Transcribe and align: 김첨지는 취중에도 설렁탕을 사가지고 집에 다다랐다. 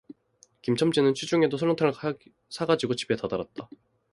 김첨지는 0.63 1.13
취중에도 1.13 1.57
설렁탕을 1.57 1.93
사가지고 2.49 2.95
집에 2.95 3.15
다다랐다. 3.15 3.69